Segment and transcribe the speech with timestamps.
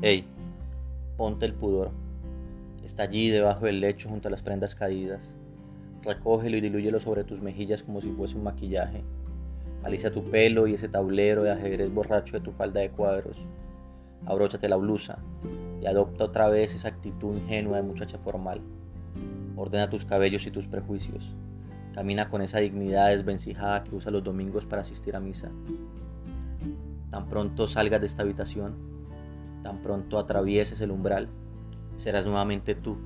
[0.00, 0.24] Ey,
[1.16, 1.90] ponte el pudor.
[2.84, 5.34] Está allí debajo del lecho junto a las prendas caídas.
[6.04, 9.02] Recógelo y dilúyelo sobre tus mejillas como si fuese un maquillaje.
[9.82, 13.38] Alisa tu pelo y ese tablero de ajedrez borracho de tu falda de cuadros.
[14.24, 15.18] Abróchate la blusa
[15.82, 18.60] y adopta otra vez esa actitud ingenua de muchacha formal.
[19.56, 21.34] Ordena tus cabellos y tus prejuicios.
[21.92, 25.50] Camina con esa dignidad desvencijada que usa los domingos para asistir a misa.
[27.10, 28.97] Tan pronto salgas de esta habitación,
[29.68, 31.28] tan pronto atravieses el umbral,
[31.98, 32.96] serás nuevamente tú,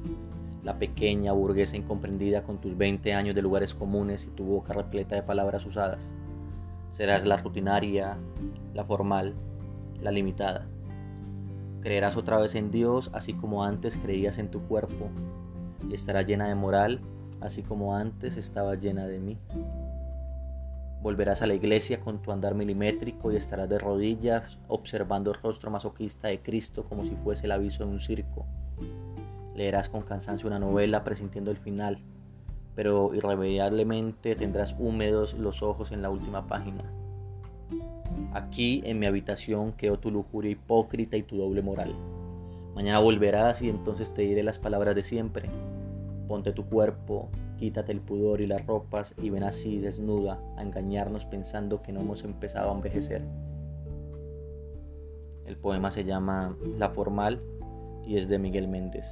[0.63, 5.17] la pequeña burguesa incomprendida con tus 20 años de lugares comunes y tu boca repleta
[5.17, 6.09] de palabras usadas.
[6.93, 8.17] Serás la rutinaria,
[8.75, 9.35] la formal,
[10.01, 10.69] la limitada.
[11.81, 15.11] Creerás otra vez en Dios así como antes creías en tu cuerpo
[15.91, 17.01] y estarás llena de moral
[17.41, 19.37] así como antes estaba llena de mí.
[21.03, 25.69] Volverás a la iglesia con tu andar milimétrico y estarás de rodillas observando el rostro
[25.69, 28.47] masoquista de Cristo como si fuese el aviso de un circo.
[29.57, 31.99] Leerás con cansancio una novela presintiendo el final,
[32.77, 36.85] pero irremediablemente tendrás húmedos los ojos en la última página.
[38.33, 41.95] Aquí en mi habitación quedó tu lujuria hipócrita y tu doble moral.
[42.77, 45.51] Mañana volverás y entonces te diré las palabras de siempre.
[46.29, 47.29] Ponte tu cuerpo,
[47.63, 52.01] quítate el pudor y las ropas y ven así desnuda a engañarnos pensando que no
[52.01, 53.23] hemos empezado a envejecer.
[55.47, 57.41] El poema se llama La Formal
[58.05, 59.07] y es de Miguel Méndez.